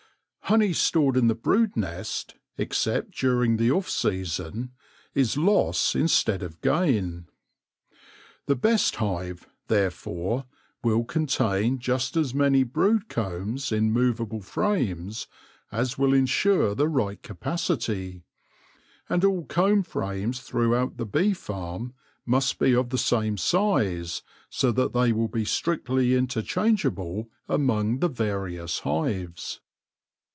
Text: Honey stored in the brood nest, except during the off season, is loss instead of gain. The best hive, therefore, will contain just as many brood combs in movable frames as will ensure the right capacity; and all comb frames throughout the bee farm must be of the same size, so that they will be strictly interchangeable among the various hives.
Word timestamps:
Honey 0.45 0.73
stored 0.73 1.15
in 1.15 1.27
the 1.29 1.35
brood 1.35 1.77
nest, 1.77 2.35
except 2.57 3.11
during 3.17 3.55
the 3.55 3.71
off 3.71 3.87
season, 3.89 4.73
is 5.13 5.37
loss 5.37 5.95
instead 5.95 6.43
of 6.43 6.59
gain. 6.59 7.27
The 8.47 8.57
best 8.57 8.97
hive, 8.97 9.47
therefore, 9.69 10.43
will 10.83 11.05
contain 11.05 11.79
just 11.79 12.17
as 12.17 12.33
many 12.33 12.63
brood 12.65 13.07
combs 13.07 13.71
in 13.71 13.93
movable 13.93 14.41
frames 14.41 15.25
as 15.71 15.97
will 15.97 16.13
ensure 16.13 16.75
the 16.75 16.89
right 16.89 17.23
capacity; 17.23 18.25
and 19.07 19.23
all 19.23 19.45
comb 19.45 19.83
frames 19.83 20.41
throughout 20.41 20.97
the 20.97 21.05
bee 21.05 21.33
farm 21.33 21.93
must 22.25 22.59
be 22.59 22.75
of 22.75 22.89
the 22.89 22.97
same 22.97 23.37
size, 23.37 24.21
so 24.49 24.73
that 24.73 24.91
they 24.91 25.13
will 25.13 25.29
be 25.29 25.45
strictly 25.45 26.13
interchangeable 26.13 27.29
among 27.47 27.99
the 27.99 28.09
various 28.09 28.79
hives. 28.79 29.61